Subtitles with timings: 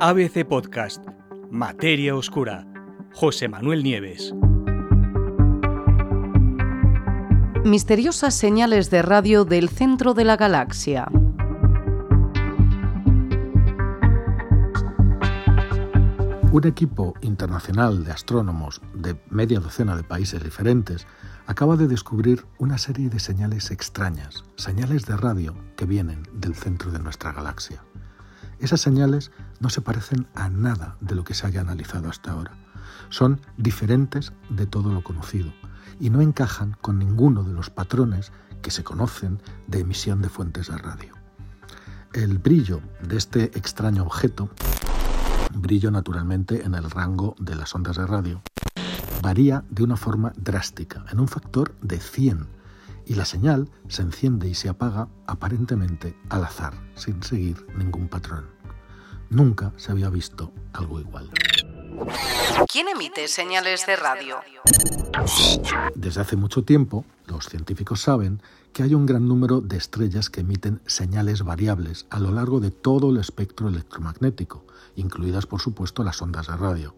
[0.00, 1.04] ABC Podcast,
[1.50, 2.64] Materia Oscura,
[3.14, 4.32] José Manuel Nieves.
[7.64, 11.08] Misteriosas señales de radio del centro de la galaxia.
[16.52, 21.08] Un equipo internacional de astrónomos de media docena de países diferentes
[21.48, 26.92] acaba de descubrir una serie de señales extrañas, señales de radio que vienen del centro
[26.92, 27.82] de nuestra galaxia.
[28.60, 29.30] Esas señales
[29.60, 32.56] no se parecen a nada de lo que se haya analizado hasta ahora.
[33.08, 35.52] Son diferentes de todo lo conocido
[36.00, 40.68] y no encajan con ninguno de los patrones que se conocen de emisión de fuentes
[40.68, 41.14] de radio.
[42.12, 44.50] El brillo de este extraño objeto,
[45.54, 48.42] brillo naturalmente en el rango de las ondas de radio,
[49.22, 52.46] varía de una forma drástica, en un factor de 100,
[53.08, 58.46] y la señal se enciende y se apaga aparentemente al azar, sin seguir ningún patrón.
[59.30, 61.30] Nunca se había visto algo igual.
[62.70, 64.36] ¿Quién emite señales de radio?
[65.94, 68.42] Desde hace mucho tiempo, los científicos saben
[68.74, 72.70] que hay un gran número de estrellas que emiten señales variables a lo largo de
[72.70, 74.66] todo el espectro electromagnético,
[74.96, 76.94] incluidas por supuesto las ondas de radio.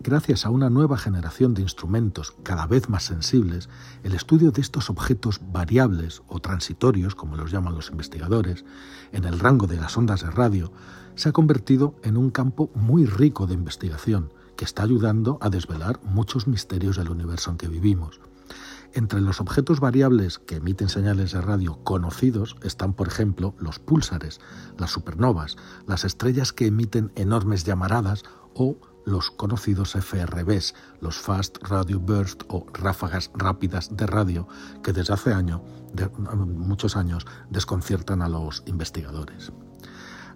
[0.00, 3.68] Gracias a una nueva generación de instrumentos cada vez más sensibles,
[4.02, 8.64] el estudio de estos objetos variables o transitorios, como los llaman los investigadores,
[9.12, 10.72] en el rango de las ondas de radio,
[11.14, 16.00] se ha convertido en un campo muy rico de investigación que está ayudando a desvelar
[16.02, 18.20] muchos misterios del universo en que vivimos.
[18.94, 24.40] Entre los objetos variables que emiten señales de radio conocidos están, por ejemplo, los púlsares,
[24.78, 31.98] las supernovas, las estrellas que emiten enormes llamaradas o los conocidos FRBs, los Fast Radio
[32.00, 34.48] Burst o ráfagas rápidas de radio,
[34.82, 35.62] que desde hace año,
[36.46, 39.52] muchos años desconciertan a los investigadores.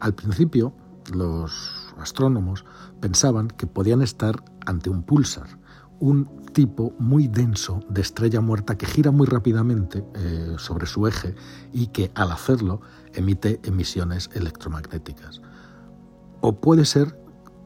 [0.00, 0.74] Al principio,
[1.12, 2.64] los astrónomos
[3.00, 5.58] pensaban que podían estar ante un pulsar,
[6.00, 11.34] un tipo muy denso de estrella muerta que gira muy rápidamente eh, sobre su eje
[11.72, 12.80] y que al hacerlo
[13.14, 15.40] emite emisiones electromagnéticas.
[16.40, 17.21] O puede ser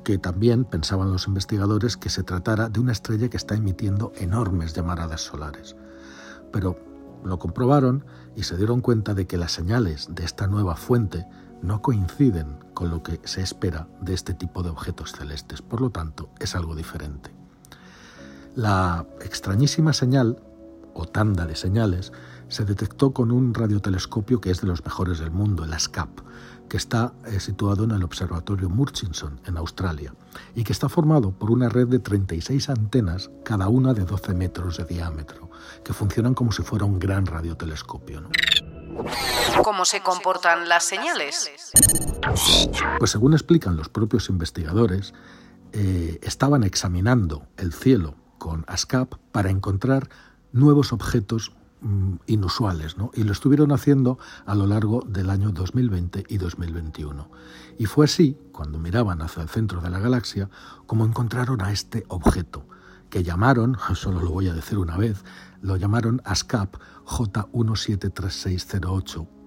[0.07, 4.73] que también pensaban los investigadores que se tratara de una estrella que está emitiendo enormes
[4.73, 5.75] llamaradas solares.
[6.53, 6.79] Pero
[7.25, 8.05] lo comprobaron
[8.37, 11.27] y se dieron cuenta de que las señales de esta nueva fuente
[11.61, 15.91] no coinciden con lo que se espera de este tipo de objetos celestes, por lo
[15.91, 17.35] tanto es algo diferente.
[18.55, 20.41] La extrañísima señal,
[20.97, 22.13] o tanda de señales,
[22.49, 26.09] se detectó con un radiotelescopio que es de los mejores del mundo, el ASCAP,
[26.69, 30.15] que está eh, situado en el Observatorio Murchison, en Australia,
[30.55, 34.77] y que está formado por una red de 36 antenas, cada una de 12 metros
[34.79, 35.51] de diámetro,
[35.85, 38.23] que funcionan como si fuera un gran radiotelescopio.
[39.63, 41.51] ¿Cómo se comportan las señales?
[42.99, 45.15] Pues según explican los propios investigadores,
[45.73, 50.09] eh, estaban examinando el cielo con ASCAP para encontrar
[50.57, 53.11] nuevos objetos mm, inusuales, ¿no?
[53.15, 57.31] y lo estuvieron haciendo a lo largo del año 2020 y 2021.
[57.79, 60.49] Y fue así, cuando miraban hacia el centro de la galaxia,
[60.87, 62.67] como encontraron a este objeto,
[63.11, 65.25] que llamaron, solo lo voy a decir una vez,
[65.61, 66.77] lo llamaron ASCAP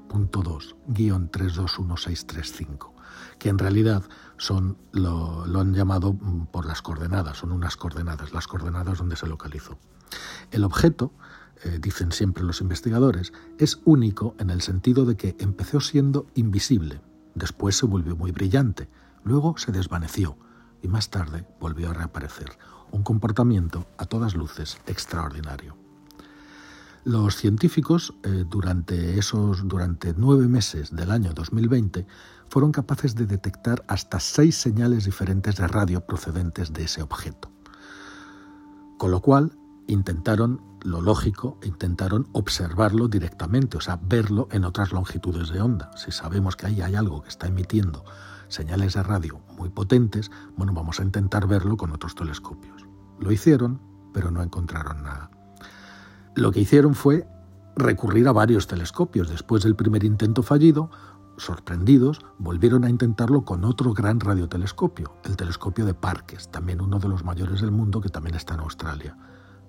[0.09, 2.92] J173608.2-321635,
[3.38, 4.03] que en realidad
[4.38, 9.28] son, lo, han llamado mm, por las coordenadas, son unas coordenadas, las coordenadas donde se
[9.28, 9.78] localizó.
[10.52, 11.14] El objeto,
[11.64, 17.02] eh, dicen siempre los investigadores, es único en el sentido de que empezó siendo invisible,
[17.36, 18.90] después se volvió muy brillante,
[19.24, 20.38] luego se desvaneció
[20.81, 22.58] y más tarde volvió a reaparecer,
[22.92, 25.88] un comportamiento a todas luces extraordinario.
[27.06, 32.06] Los científicos, eh, durante esos durante nueve meses del año 2020,
[32.50, 37.52] fueron capaces de detectar hasta seis señales diferentes de radio procedentes de ese objeto.
[38.98, 45.50] Con lo cual, intentaron, lo lógico, intentaron observarlo directamente, o sea, verlo en otras longitudes
[45.50, 45.92] de onda.
[45.96, 48.04] Si sabemos que ahí hay algo que está emitiendo
[48.50, 52.86] señales de radio muy potentes, bueno, vamos a intentar verlo con otros telescopios.
[53.19, 53.80] Lo hicieron,
[54.13, 55.38] pero no encontraron nada.
[56.39, 57.27] Lo que hicieron fue
[57.75, 59.30] recurrir a varios telescopios.
[59.30, 60.89] Después del primer intento fallido,
[61.36, 67.09] sorprendidos, volvieron a intentarlo con otro gran radiotelescopio, el telescopio de Parkes, también uno de
[67.09, 69.18] los mayores del mundo que también está en Australia.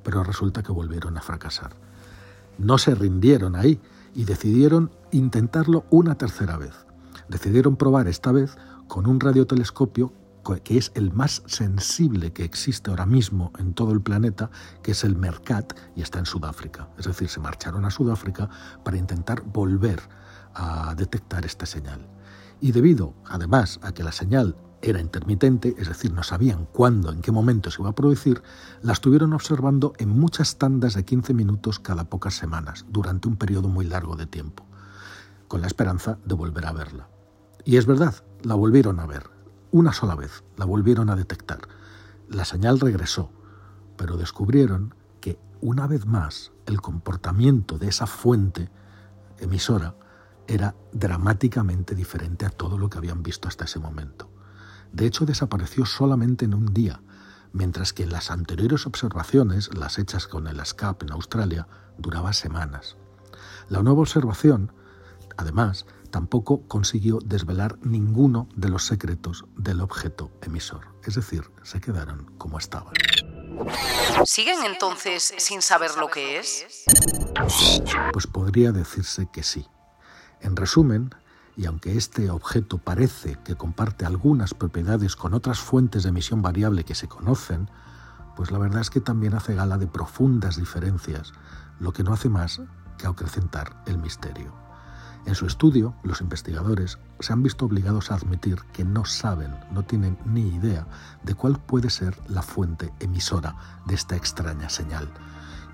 [0.05, 1.73] Pero resulta que volvieron a fracasar.
[2.57, 3.81] No se rindieron ahí
[4.15, 6.87] y decidieron intentarlo una tercera vez.
[7.29, 8.57] Decidieron probar esta vez
[8.87, 10.13] con un radiotelescopio
[10.65, 14.51] que es el más sensible que existe ahora mismo en todo el planeta,
[14.83, 16.89] que es el MERCAT, y está en Sudáfrica.
[16.99, 18.49] Es decir, se marcharon a Sudáfrica
[18.85, 20.01] para intentar volver
[20.55, 22.09] a detectar esta señal.
[22.61, 27.21] Y debido, además, a que la señal era intermitente, es decir, no sabían cuándo, en
[27.21, 28.43] qué momento se iba a producir,
[28.83, 33.69] la estuvieron observando en muchas tandas de 15 minutos cada pocas semanas, durante un periodo
[33.69, 34.67] muy largo de tiempo,
[35.49, 37.09] con la esperanza de volver a verla.
[37.65, 39.25] Y es verdad, la volvieron a ver,
[39.73, 41.61] una sola vez, la volvieron a detectar.
[42.29, 43.31] La señal regresó,
[43.97, 48.71] pero descubrieron que una vez más el comportamiento de esa fuente
[49.39, 49.95] emisora
[50.47, 54.31] era dramáticamente diferente a todo lo que habían visto hasta ese momento.
[54.93, 57.01] De hecho, desapareció solamente en un día,
[57.53, 61.69] mientras que las anteriores observaciones, las hechas con el SCAP en Australia,
[61.99, 62.97] duraba semanas.
[63.69, 64.73] La nueva observación,
[65.37, 72.27] además, tampoco consiguió desvelar ninguno de los secretos del objeto emisor, es decir, se quedaron
[72.39, 72.93] como estaban.
[74.25, 76.67] ¿Siguen entonces sin saber lo que es?
[78.13, 79.67] Pues podría decirse que sí.
[80.41, 81.11] En resumen,
[81.57, 86.85] y aunque este objeto parece que comparte algunas propiedades con otras fuentes de emisión variable
[86.85, 87.69] que se conocen,
[88.37, 91.33] pues la verdad es que también hace gala de profundas diferencias,
[91.79, 92.61] lo que no hace más
[92.97, 94.70] que acrecentar el misterio.
[95.27, 99.83] En su estudio, los investigadores se han visto obligados a admitir que no saben, no
[99.83, 100.87] tienen ni idea
[101.23, 103.57] de cuál puede ser la fuente emisora
[103.87, 105.09] de esta extraña señal.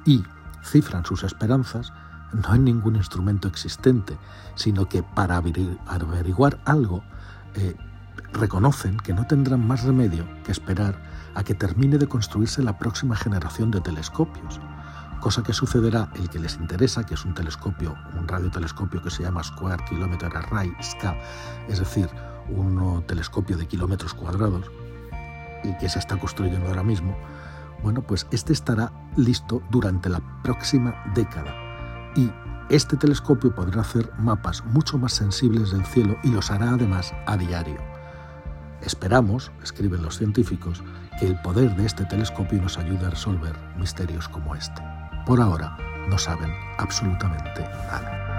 [0.04, 0.24] Y
[0.64, 1.92] cifran sus esperanzas
[2.32, 4.18] no en ningún instrumento existente,
[4.56, 7.02] sino que para averiguar algo
[7.54, 7.76] eh,
[8.32, 11.00] reconocen que no tendrán más remedio que esperar
[11.34, 14.60] a que termine de construirse la próxima generación de telescopios,
[15.20, 19.22] cosa que sucederá el que les interesa, que es un telescopio, un radiotelescopio que se
[19.22, 21.16] llama Square Kilometer Array, SCA,
[21.68, 22.08] es decir,
[22.48, 24.70] un telescopio de kilómetros cuadrados
[25.64, 27.16] y que se está construyendo ahora mismo,
[27.82, 31.54] bueno, pues este estará listo durante la próxima década
[32.16, 32.30] y
[32.68, 37.36] este telescopio podrá hacer mapas mucho más sensibles del cielo y los hará además a
[37.36, 37.78] diario.
[38.82, 40.82] Esperamos, escriben los científicos,
[41.18, 44.82] que el poder de este telescopio nos ayude a resolver misterios como este.
[45.26, 45.76] Por ahora
[46.08, 48.35] no saben absolutamente nada.